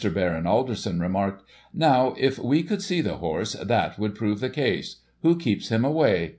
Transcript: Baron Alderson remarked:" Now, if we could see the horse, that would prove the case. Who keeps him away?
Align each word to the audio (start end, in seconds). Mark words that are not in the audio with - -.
Baron 0.03 0.47
Alderson 0.47 0.99
remarked:" 0.99 1.45
Now, 1.75 2.15
if 2.17 2.39
we 2.39 2.63
could 2.63 2.81
see 2.81 3.01
the 3.01 3.17
horse, 3.17 3.53
that 3.53 3.99
would 3.99 4.15
prove 4.15 4.39
the 4.39 4.49
case. 4.49 4.95
Who 5.21 5.37
keeps 5.37 5.69
him 5.69 5.85
away? 5.85 6.29